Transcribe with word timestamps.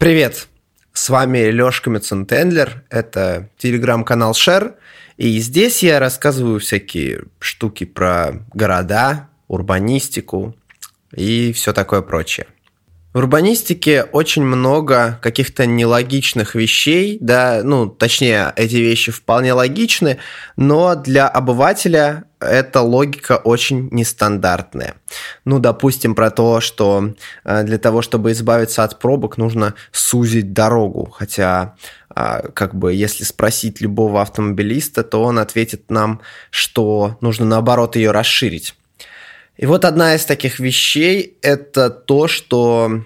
Привет! 0.00 0.48
С 0.94 1.10
вами 1.10 1.50
Лёшка 1.50 1.90
Мецентендлер, 1.90 2.84
это 2.88 3.50
телеграм-канал 3.58 4.32
Share, 4.32 4.76
и 5.18 5.38
здесь 5.40 5.82
я 5.82 6.00
рассказываю 6.00 6.58
всякие 6.58 7.24
штуки 7.38 7.84
про 7.84 8.46
города, 8.54 9.28
урбанистику 9.46 10.56
и 11.14 11.52
все 11.52 11.74
такое 11.74 12.00
прочее. 12.00 12.46
В 13.12 13.18
урбанистике 13.18 14.04
очень 14.04 14.44
много 14.44 15.18
каких-то 15.20 15.66
нелогичных 15.66 16.54
вещей, 16.54 17.18
да, 17.20 17.62
ну, 17.64 17.88
точнее, 17.88 18.52
эти 18.54 18.76
вещи 18.76 19.10
вполне 19.10 19.52
логичны, 19.52 20.18
но 20.56 20.94
для 20.94 21.26
обывателя 21.26 22.26
эта 22.38 22.82
логика 22.82 23.36
очень 23.36 23.88
нестандартная. 23.90 24.94
Ну, 25.44 25.58
допустим, 25.58 26.14
про 26.14 26.30
то, 26.30 26.60
что 26.60 27.14
э, 27.44 27.64
для 27.64 27.78
того, 27.78 28.00
чтобы 28.00 28.30
избавиться 28.30 28.84
от 28.84 29.00
пробок, 29.00 29.38
нужно 29.38 29.74
сузить 29.90 30.52
дорогу, 30.52 31.10
хотя 31.10 31.74
а, 32.14 32.42
как 32.54 32.76
бы, 32.76 32.94
если 32.94 33.24
спросить 33.24 33.80
любого 33.80 34.22
автомобилиста, 34.22 35.02
то 35.02 35.22
он 35.24 35.40
ответит 35.40 35.90
нам, 35.90 36.20
что 36.50 37.18
нужно 37.20 37.44
наоборот 37.44 37.96
ее 37.96 38.12
расширить. 38.12 38.74
И 39.60 39.66
вот 39.66 39.84
одна 39.84 40.14
из 40.14 40.24
таких 40.24 40.58
вещей– 40.58 41.36
это 41.42 41.90
то, 41.90 42.28
что 42.28 43.02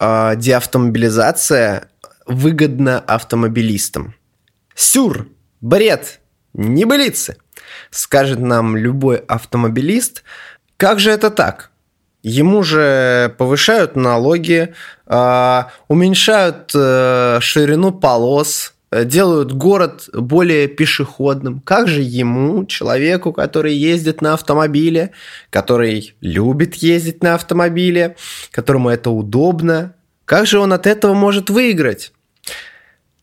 э, 0.00 0.32
деавтомобилизация 0.34 1.90
выгодна 2.26 2.98
автомобилистам. 2.98 4.16
Сюр, 4.74 5.28
бред, 5.60 6.18
небылицы, 6.54 7.36
скажет 7.90 8.40
нам 8.40 8.76
любой 8.76 9.18
автомобилист. 9.18 10.24
Как 10.76 10.98
же 10.98 11.12
это 11.12 11.30
так? 11.30 11.70
Ему 12.24 12.64
же 12.64 13.32
повышают 13.38 13.94
налоги, 13.94 14.74
э, 15.06 15.62
уменьшают 15.86 16.72
э, 16.74 17.38
ширину 17.40 17.92
полос, 17.92 18.74
делают 19.04 19.52
город 19.52 20.08
более 20.12 20.68
пешеходным. 20.68 21.60
Как 21.60 21.88
же 21.88 22.02
ему, 22.02 22.64
человеку, 22.66 23.32
который 23.32 23.74
ездит 23.74 24.20
на 24.20 24.34
автомобиле, 24.34 25.10
который 25.50 26.14
любит 26.20 26.74
ездить 26.76 27.22
на 27.22 27.34
автомобиле, 27.34 28.16
которому 28.50 28.90
это 28.90 29.10
удобно, 29.10 29.94
как 30.24 30.46
же 30.46 30.58
он 30.58 30.72
от 30.72 30.86
этого 30.86 31.14
может 31.14 31.50
выиграть? 31.50 32.12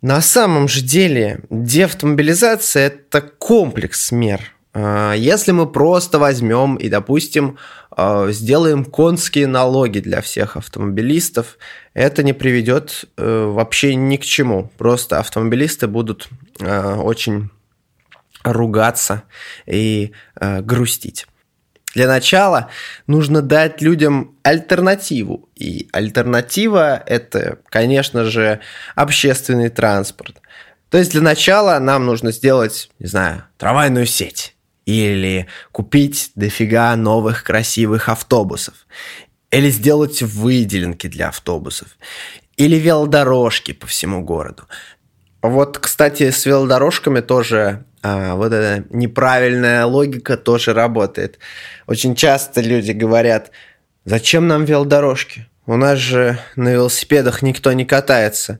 На 0.01 0.21
самом 0.21 0.67
же 0.67 0.81
деле, 0.81 1.41
деавтомобилизация– 1.49 2.87
это 3.09 3.21
комплекс 3.21 4.11
мер– 4.11 4.53
если 4.75 5.51
мы 5.51 5.65
просто 5.65 6.19
возьмем 6.19 6.75
и, 6.75 6.89
допустим, 6.89 7.57
а, 7.91 8.31
сделаем 8.31 8.85
конские 8.85 9.45
налоги 9.45 9.99
для 9.99 10.21
всех 10.21 10.55
автомобилистов, 10.55 11.57
это 11.93 12.23
не 12.23 12.31
приведет 12.31 13.05
э, 13.17 13.45
вообще 13.45 13.95
ни 13.95 14.15
к 14.15 14.23
чему. 14.23 14.71
Просто 14.77 15.19
автомобилисты 15.19 15.87
будут 15.87 16.29
а, 16.61 16.97
очень 17.01 17.49
ругаться 18.45 19.23
и 19.65 20.13
грустить. 20.39 21.27
Для 21.93 22.07
начала 22.07 22.69
нужно 23.05 23.41
дать 23.41 23.81
людям 23.81 24.37
альтернативу. 24.43 25.49
И 25.55 25.89
альтернатива– 25.91 27.03
это, 27.05 27.59
конечно 27.65 28.23
же, 28.23 28.61
общественный 28.95 29.67
транспорт. 29.67 30.37
То 30.89 30.97
есть 30.97 31.11
для 31.11 31.21
начала 31.21 31.77
нам 31.79 32.05
нужно 32.05 32.31
сделать, 32.31 32.89
не 32.99 33.07
знаю, 33.07 33.43
трамвайную 33.57 34.05
сеть 34.05 34.55
или 34.89 35.47
купить 35.71 36.31
дофига 36.35 36.95
новых 36.95 37.43
красивых 37.43 38.09
автобусов, 38.09 38.73
или 39.51 39.69
сделать 39.69 40.21
выделенки 40.21 41.07
для 41.07 41.29
автобусов, 41.29 41.89
или 42.57 42.75
велодорожки 42.75 43.73
по 43.73 43.85
всему 43.87 44.23
городу. 44.23 44.63
Вот, 45.41 45.77
кстати, 45.77 46.31
с 46.31 46.45
велодорожками 46.45 47.21
тоже 47.21 47.85
а, 48.01 48.35
вот 48.35 48.51
эта 48.51 48.83
неправильная 48.89 49.85
логика 49.85 50.37
тоже 50.37 50.73
работает. 50.73 51.39
Очень 51.87 52.15
часто 52.15 52.61
люди 52.61 52.91
говорят, 52.91 53.51
зачем 54.05 54.47
нам 54.47 54.65
велодорожки? 54.65 55.47
У 55.65 55.75
нас 55.77 55.99
же 55.99 56.39
на 56.55 56.69
велосипедах 56.69 57.41
никто 57.41 57.71
не 57.73 57.85
катается. 57.85 58.59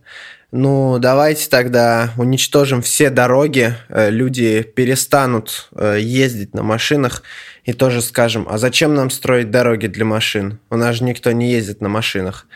Ну, 0.52 0.98
давайте 0.98 1.48
тогда 1.48 2.12
уничтожим 2.18 2.82
все 2.82 3.12
дороги, 3.12 3.76
э, 3.88 4.10
люди 4.10 4.64
перестанут 4.64 5.70
э, 5.76 6.00
ездить 6.02 6.56
на 6.56 6.64
машинах 6.64 7.22
и 7.66 7.74
тоже 7.74 8.02
скажем, 8.02 8.48
а 8.50 8.58
зачем 8.58 8.96
нам 8.96 9.12
строить 9.12 9.52
дороги 9.52 9.86
для 9.86 10.06
машин? 10.06 10.60
У 10.72 10.76
нас 10.76 10.96
же 10.96 11.04
никто 11.04 11.32
не 11.32 11.52
ездит 11.52 11.82
на 11.82 11.90
машинах. 11.90 12.48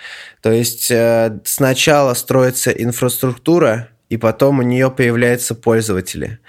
То 0.41 0.51
есть 0.51 0.89
э, 0.89 1.37
сначала 1.43 2.15
строится 2.15 2.71
инфраструктура, 2.71 3.89
и 4.09 4.17
потом 4.17 4.57
у 4.57 4.63
нее 4.63 4.89
появляются 4.89 5.53
пользователи. 5.53 6.39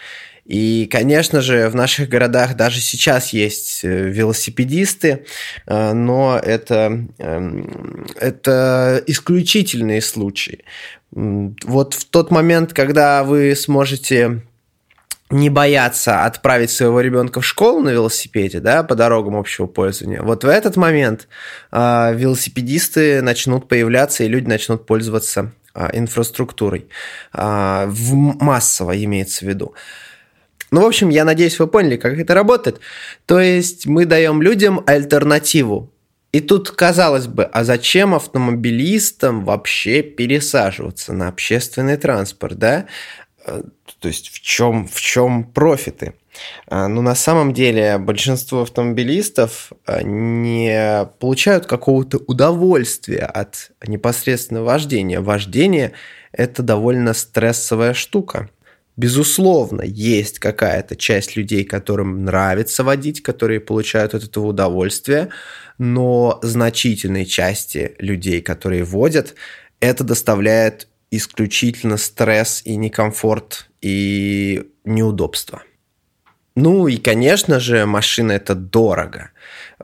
И, 0.47 0.89
конечно 0.91 1.41
же, 1.41 1.69
в 1.69 1.75
наших 1.75 2.09
городах 2.11 2.55
даже 2.55 2.81
сейчас 2.81 3.33
есть 3.33 3.83
велосипедисты, 3.83 5.25
но 5.67 6.39
это, 6.39 7.07
эм, 7.17 8.07
это 8.21 9.03
исключительные 9.07 10.03
случаи. 10.03 10.65
Вот 11.15 11.95
в 11.95 12.07
тот 12.07 12.33
момент, 12.33 12.73
когда 12.73 13.23
вы 13.23 13.55
сможете 13.55 14.43
не 15.31 15.49
бояться 15.49 16.25
отправить 16.25 16.71
своего 16.71 17.01
ребенка 17.01 17.41
в 17.41 17.47
школу 17.47 17.83
на 17.83 17.91
велосипеде, 17.91 18.61
да, 18.61 18.83
по 18.83 18.95
дорогам 18.95 19.37
общего 19.37 19.67
пользования, 19.67 20.23
вот 20.23 20.45
в 20.45 20.49
этот 20.49 20.77
момент 20.77 21.29
э, 21.73 22.15
велосипедисты 22.15 23.23
начнут 23.23 23.69
появляться, 23.69 24.25
и 24.25 24.29
люди 24.29 24.49
начнут 24.49 24.87
пользоваться 24.87 25.53
э, 25.75 25.89
инфраструктурой. 25.93 26.89
Э, 27.33 27.87
в 27.87 28.15
массово 28.15 29.03
имеется 29.03 29.45
в 29.45 29.49
виду. 29.49 29.75
Ну, 30.71 30.83
в 30.83 30.87
общем, 30.87 31.09
я 31.11 31.25
надеюсь, 31.25 31.59
вы 31.61 31.69
поняли, 31.69 31.97
как 31.97 32.19
это 32.19 32.35
работает. 32.35 32.81
То 33.27 33.39
есть 33.39 33.87
мы 33.87 34.07
даем 34.07 34.43
людям 34.43 34.83
альтернативу 34.87 35.94
и 36.35 36.41
тут 36.41 36.73
казалось 36.73 37.29
бы, 37.29 37.45
а 37.45 37.63
зачем 37.63 38.13
автомобилистам 38.13 39.45
вообще 39.45 40.03
пересаживаться 40.03 41.13
на 41.13 41.29
общественный 41.29 41.97
транспорт, 41.97 42.59
да? 42.59 42.87
Э, 43.47 43.63
то 44.01 44.09
есть 44.09 44.31
в 44.31 44.41
чем, 44.41 44.89
в 44.89 45.01
чем 45.01 45.45
профиты? 45.45 46.15
А, 46.67 46.89
ну, 46.89 47.03
на 47.03 47.15
самом 47.15 47.55
деле, 47.55 47.99
большинство 47.99 48.63
автомобилистов 48.63 49.71
э, 49.87 50.03
не 50.03 51.07
получают 51.21 51.67
какого-то 51.67 52.19
удовольствия 52.27 53.27
от 53.27 53.71
непосредственного 53.87 54.65
вождения. 54.65 55.21
Вождение– 55.21 55.93
это 56.33 56.65
довольно 56.65 57.15
стрессовая 57.15 57.95
штука. 57.95 58.51
Безусловно, 58.97 59.83
есть 59.83 60.39
какая-то 60.39 60.95
часть 60.95 61.37
людей, 61.37 61.65
которым 61.65 62.25
нравится 62.25 62.85
водить, 62.85 63.23
которые 63.23 63.59
получают 63.61 64.15
от 64.15 64.23
этого 64.23 64.47
удовольствие, 64.47 65.31
но 65.79 66.39
значительной 66.43 67.27
части 67.27 67.97
людей, 67.99 68.41
которые 68.41 68.85
водят, 68.85 69.35
это 69.81 70.05
доставляет 70.05 70.89
исключительно 71.11 71.97
стресс 71.97 72.63
и 72.65 72.77
некомфорт 72.77 73.69
и 73.81 74.71
неудобство. 74.85 75.63
Ну 76.57 76.87
и, 76.87 76.99
конечно 76.99 77.59
же, 77.59 77.85
машина 77.87 78.33
это 78.33 78.55
дорого. 78.55 79.31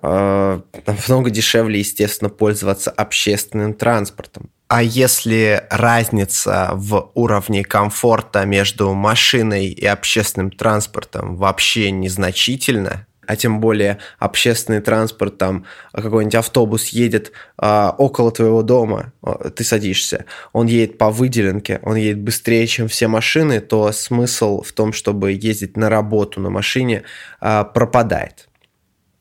Э, 0.03 0.61
намного 0.87 1.31
дешевле, 1.31 1.81
естественно, 1.81 2.31
пользоваться 2.31 2.93
общественным 2.93 3.75
транспортом. 3.75 4.51
А 4.71 4.85
если 4.85 5.65
разница 5.69 6.71
в 6.75 7.11
уровне 7.15 7.65
комфорта 7.65 8.45
между 8.45 8.95
машиной 8.95 9.67
и 9.67 9.85
общественным 9.85 10.53
транспортом 10.53 11.35
вообще 11.35 11.91
незначительна, 11.91 13.09
а 13.27 13.35
тем 13.35 13.59
более 13.59 13.99
общественный 14.21 14.81
транспорт, 14.81 15.39
там 15.39 15.65
какой-нибудь 15.93 16.37
автобус 16.37 16.87
едет 16.91 17.33
а, 17.59 17.93
около 17.99 18.31
твоего 18.31 18.63
дома, 18.63 19.13
ты 19.57 19.65
садишься, 19.65 20.27
он 20.53 20.69
едет 20.69 20.99
по 20.99 21.11
выделенке, 21.11 21.81
он 21.83 21.97
едет 21.97 22.21
быстрее, 22.21 22.65
чем 22.69 22.87
все 22.87 23.09
машины, 23.09 23.59
то 23.59 23.91
смысл 23.91 24.63
в 24.63 24.71
том, 24.71 24.93
чтобы 24.93 25.33
ездить 25.33 25.77
на 25.77 25.89
работу 25.89 26.41
на 26.41 26.49
машине, 26.49 27.03
а, 27.41 27.65
пропадает. 27.65 28.49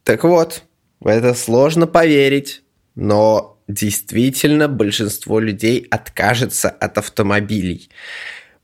Так 0.04 0.24
вот, 0.26 0.62
в 1.00 1.08
это 1.08 1.34
сложно 1.34 1.88
поверить, 1.88 2.62
но 2.94 3.59
действительно 3.70 4.68
большинство 4.68 5.40
людей 5.40 5.88
откажется 5.90 6.70
от 6.70 6.98
автомобилей, 6.98 7.90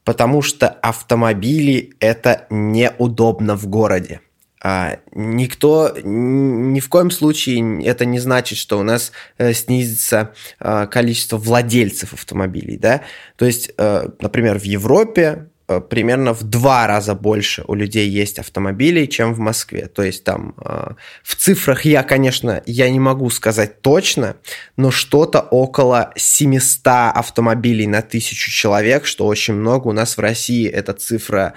потому 0.04 0.42
что 0.42 0.68
автомобили 0.68 1.94
это 2.00 2.48
неудобно 2.50 3.56
в 3.56 3.68
городе. 3.68 4.19
А, 4.63 4.98
никто 5.13 5.96
ни 6.04 6.80
в 6.80 6.90
коем 6.90 7.12
случае 7.12 7.86
это 7.86 8.04
не 8.06 8.18
значит, 8.18 8.57
что 8.57 8.80
у 8.80 8.84
нас 8.84 9.12
э, 9.38 9.54
снизится 9.54 10.34
а, 10.60 10.88
количество 10.88 11.38
владельцев 11.38 12.13
автомобилей, 12.13 12.75
да. 12.75 13.04
То 13.36 13.46
есть, 13.46 13.72
э, 13.78 14.07
например, 14.19 14.57
в 14.57 14.63
Европе 14.63 15.22
э, 15.22 15.55
примерно 15.68 16.34
в 16.34 16.44
два 16.44 16.86
раза 16.88 17.16
больше 17.16 17.64
у 17.68 17.74
людей 17.74 18.08
есть 18.08 18.40
автомобилей, 18.40 19.08
чем 19.08 19.34
в 19.34 19.40
Москве. 19.40 19.88
То 19.88 20.04
есть 20.04 20.24
там 20.24 20.54
э, 20.64 20.92
в 21.24 21.36
цифрах 21.36 21.86
я, 21.86 22.04
конечно, 22.04 22.62
я 22.66 22.90
не 22.90 23.00
могу 23.00 23.30
сказать 23.30 23.82
точно, 23.82 24.36
но 24.78 24.92
что-то 24.92 25.42
около 25.42 26.12
700 26.16 26.88
автомобилей 26.88 27.88
на 27.88 28.02
тысячу 28.02 28.52
человек, 28.52 29.06
что 29.06 29.26
очень 29.26 29.56
много. 29.56 29.88
У 29.88 29.92
нас 29.92 30.18
в 30.18 30.20
России 30.20 30.68
эта 30.68 30.94
цифра 30.94 31.54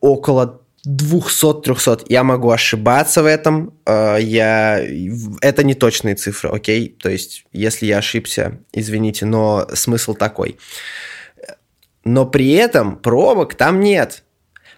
около 0.00 0.60
200-300. 0.86 2.06
Я 2.08 2.24
могу 2.24 2.50
ошибаться 2.50 3.22
в 3.22 3.26
этом. 3.26 3.74
Я... 3.86 4.80
Это 5.40 5.64
не 5.64 5.74
точные 5.74 6.14
цифры, 6.14 6.50
окей? 6.50 6.88
То 6.88 7.10
есть, 7.10 7.44
если 7.52 7.86
я 7.86 7.98
ошибся, 7.98 8.58
извините, 8.72 9.26
но 9.26 9.68
смысл 9.74 10.14
такой 10.14 10.56
но 12.04 12.26
при 12.26 12.52
этом 12.52 12.96
пробок 12.96 13.54
там 13.54 13.80
нет. 13.80 14.24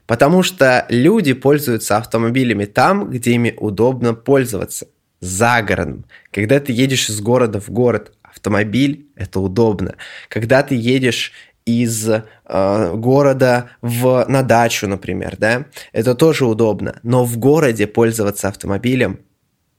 Потому 0.07 0.43
что 0.43 0.87
люди 0.89 1.35
пользуются 1.35 1.97
автомобилями 1.97 2.65
там, 2.65 3.11
где 3.11 3.33
ими 3.33 3.55
удобно 3.59 4.15
пользоваться. 4.15 4.89
За 5.21 5.63
городом. 5.63 6.07
Когда 6.33 6.61
ты 6.61 6.73
едешь 6.73 7.11
из 7.11 7.21
города 7.21 7.61
в 7.61 7.69
город, 7.69 8.15
автомобиль– 8.23 9.07
это 9.17 9.39
удобно. 9.39 9.97
Когда 10.31 10.63
ты 10.63 10.75
едешь 10.75 11.33
из 11.67 12.09
э, 12.09 12.23
города 12.97 13.71
в, 13.83 14.25
на 14.29 14.43
дачу, 14.43 14.89
например, 14.89 15.37
да, 15.39 15.67
это 15.93 16.15
тоже 16.15 16.47
удобно. 16.47 16.99
Но 17.03 17.25
в 17.25 17.37
городе 17.39 17.87
пользоваться 17.87 18.49
автомобилем 18.49 19.21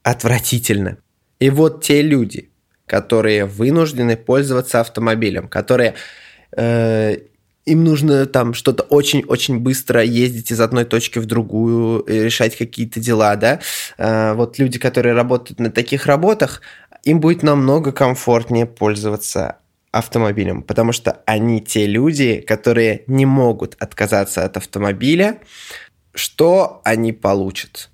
отвратительно. 0.02 0.98
И 1.40 1.50
вот 1.50 1.82
те 1.82 2.02
люди, 2.02 2.50
которые 2.86 3.44
вынуждены 3.44 4.16
пользоваться 4.16 4.80
автомобилем, 4.80 5.48
которые 5.48 5.94
э, 6.56 7.16
им 7.64 7.84
нужно 7.84 8.26
там 8.26 8.54
что-то 8.54 8.82
очень-очень 8.82 9.58
быстро 9.58 10.02
ездить 10.02 10.50
из 10.50 10.60
одной 10.60 10.84
точки 10.84 11.18
в 11.18 11.26
другую, 11.26 12.04
решать 12.06 12.56
какие-то 12.56 13.00
дела, 13.00 13.36
да. 13.36 13.60
А, 13.98 14.34
вот 14.34 14.58
люди, 14.58 14.78
которые 14.78 15.14
работают 15.14 15.60
на 15.60 15.70
таких 15.70 16.06
работах, 16.06 16.60
им 17.04 17.20
будет 17.20 17.42
намного 17.42 17.92
комфортнее 17.92 18.66
пользоваться 18.66 19.58
автомобилем, 19.92 20.62
потому 20.62 20.92
что 20.92 21.22
они 21.26 21.60
те 21.60 21.86
люди, 21.86 22.40
которые 22.40 23.04
не 23.06 23.26
могут 23.26 23.76
отказаться 23.78 24.44
от 24.44 24.56
автомобиля. 24.56 25.38
Что 26.14 26.80
они 26.84 27.12
получат? 27.12 27.90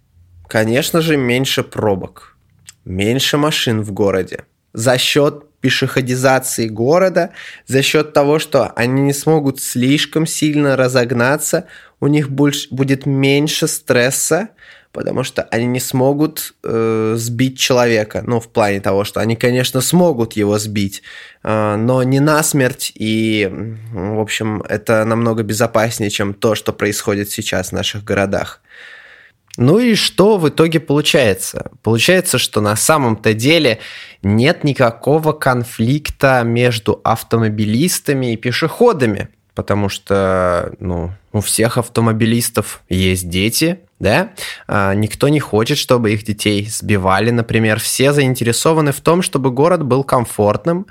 Конечно 0.47 1.03
же, 1.03 1.17
меньше 1.17 1.63
пробок, 1.63 2.37
меньше 2.85 3.37
машин 3.37 3.83
в 3.83 3.93
городе 3.93 4.45
за 4.73 4.97
счет 4.97 5.48
пешеходизации 5.61 6.69
города, 6.69 7.31
за 7.67 7.83
счет 7.83 8.13
того, 8.13 8.39
что 8.39 8.69
они 8.77 9.03
не 9.03 9.13
смогут 9.13 9.61
слишком 9.61 10.27
сильно 10.27 10.77
разогнаться, 10.77 11.67
у 12.01 12.07
них 12.07 12.31
больше, 12.31 12.69
будет 12.71 13.07
меньше 13.07 13.67
стресса, 13.67 14.51
потому 14.93 15.23
что 15.23 15.43
они 15.43 15.67
не 15.67 15.81
смогут 15.81 16.55
э, 16.65 17.15
сбить 17.17 17.59
человека. 17.59 18.23
Ну, 18.27 18.41
в 18.41 18.49
плане 18.49 18.81
того, 18.81 19.05
что 19.05 19.21
они, 19.21 19.37
конечно, 19.37 19.81
смогут 19.81 20.35
его 20.35 20.59
сбить, 20.59 21.03
э, 21.43 21.77
но 21.77 22.03
не 22.03 22.21
насмерть. 22.21 22.93
И, 22.95 23.51
в 23.93 24.21
общем, 24.21 24.63
это 24.63 25.05
намного 25.05 25.43
безопаснее, 25.43 26.11
чем 26.11 26.35
то, 26.35 26.55
что 26.55 26.73
происходит 26.73 27.31
сейчас 27.31 27.69
в 27.69 27.73
наших 27.73 28.05
городах. 28.05 28.61
Ну 29.59 29.81
и 29.81 29.97
что 29.97 30.39
в 30.39 30.49
итоге 30.49 30.79
получается? 30.79 31.73
Получается, 31.83 32.39
что 32.39 32.61
на 32.61 32.77
самом-то 32.77 33.35
деле 33.35 33.81
нет 34.23 34.63
никакого 34.63 35.33
конфликта 35.33 36.43
между 36.45 37.01
автомобилистами 37.03 38.35
и 38.35 38.37
пешеходами, 38.37 39.31
потому 39.57 39.89
что 39.89 40.73
ну, 40.79 41.11
у 41.33 41.41
всех 41.41 41.77
автомобилистов 41.77 42.83
есть 42.89 43.29
дети, 43.29 43.81
да, 43.99 44.31
а, 44.69 44.95
никто 44.95 45.29
не 45.29 45.41
хочет, 45.41 45.77
чтобы 45.77 46.13
их 46.13 46.23
детей 46.23 46.65
сбивали, 46.71 47.31
например, 47.31 47.81
все 47.81 48.13
заинтересованы 48.13 48.93
в 48.93 49.01
том, 49.01 49.23
чтобы 49.23 49.51
город 49.51 49.83
был 49.83 50.05
комфортным, 50.05 50.87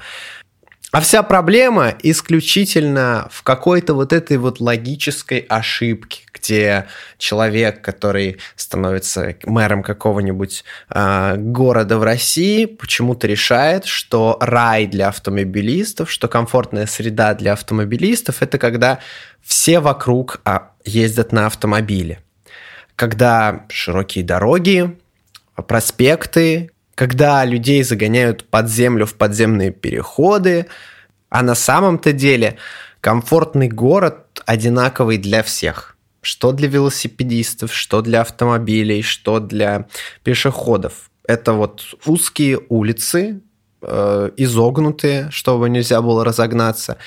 а 0.97 0.99
вся 0.99 1.21
проблема 1.21 1.93
исключительно 2.01 3.27
в 3.31 3.43
какой-то 3.43 3.93
вот 3.93 4.13
этой 4.13 4.37
вот 4.37 4.59
логической 4.59 5.45
ошибке, 5.47 6.23
где 6.33 6.87
человек, 7.19 7.83
который 7.83 8.39
становится 8.55 9.35
мэром 9.43 9.83
какого-нибудь 9.83 10.63
э, 10.89 11.35
города 11.37 11.99
в 11.99 12.03
России, 12.03 12.65
почему-то 12.65 13.27
решает, 13.27 13.85
что 13.85 14.39
рай 14.41 14.87
для 14.87 15.09
автомобилистов, 15.09 16.09
что 16.09 16.27
комфортная 16.27 16.87
среда 16.87 17.35
для 17.35 17.53
автомобилистов, 17.53 18.41
это 18.41 18.57
когда 18.57 18.97
все 19.43 19.79
вокруг 19.79 20.41
а, 20.45 20.71
ездят 20.83 21.31
на 21.31 21.45
автомобиле. 21.45 22.23
Когда 22.95 23.67
широкие 23.69 24.23
дороги, 24.23 24.97
проспекты, 25.67 26.71
когда 26.97 27.45
людей 27.45 27.83
загоняют 27.83 28.49
под 28.49 28.67
землю 28.69 29.05
в 29.05 29.13
подземные 29.13 29.69
переходы, 29.69 30.65
а 31.29 31.43
на 31.43 31.53
самом-то 31.53 32.11
деле 32.11 32.57
комфортный 33.01 33.67
город 33.69 34.41
одинаковый 34.47 35.19
для 35.19 35.43
всех. 35.43 35.95
Что 36.21 36.51
для 36.51 36.67
велосипедистов, 36.67 37.71
что 37.71 38.01
для 38.01 38.21
автомобилей, 38.21 39.03
что 39.03 39.39
для 39.39 39.85
пешеходов. 40.23 41.11
Это 41.27 41.53
вот 41.53 41.85
узкие 42.07 42.61
улицы, 42.67 43.41
э, 43.83 44.31
изогнутые, 44.35 45.29
чтобы 45.29 45.69
нельзя 45.69 46.01
было 46.01 46.25
разогнаться. 46.25 46.97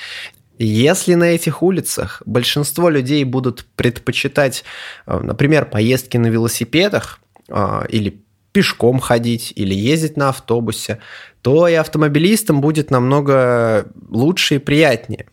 Если 0.57 1.15
на 1.15 1.25
этих 1.25 1.61
улицах 1.61 2.23
большинство 2.25 2.87
людей 2.87 3.25
будут 3.25 3.65
предпочитать, 3.75 4.63
э, 5.05 5.19
например, 5.19 5.65
поездки 5.65 6.15
на 6.15 6.27
велосипедах 6.27 7.19
э, 7.49 7.81
или 7.89 8.20
пешком 8.51 8.99
ходить 8.99 9.53
или 9.55 9.73
ездить 9.73 10.17
на 10.17 10.29
автобусе, 10.29 10.99
то 11.41 11.67
и 11.67 11.73
автомобилистам 11.73 12.61
будет 12.61 12.91
намного 12.91 13.87
лучше 14.09 14.55
и 14.55 14.59
приятнее. 14.59 15.27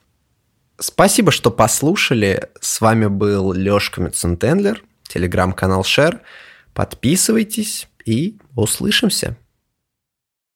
Спасибо, 0.79 1.33
что 1.33 1.51
послушали. 1.51 2.49
С 2.61 2.81
вами 2.81 3.07
был 3.07 3.53
Лёшка 3.53 4.01
Мецентендлер, 4.01 4.85
телеграм-канал 5.09 5.83
Share. 5.83 6.21
Подписывайтесь 6.73 7.89
и 8.05 8.39
услышимся. 8.55 9.37